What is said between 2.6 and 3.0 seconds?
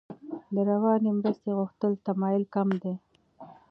دی.